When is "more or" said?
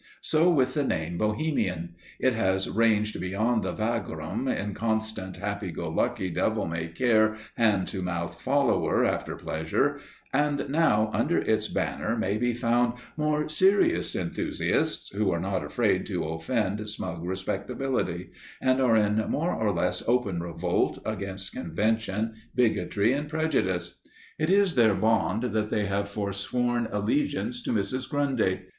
19.29-19.71